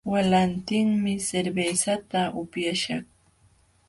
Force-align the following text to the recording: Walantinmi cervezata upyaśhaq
Walantinmi 0.11 1.13
cervezata 1.27 2.21
upyaśhaq 2.41 3.03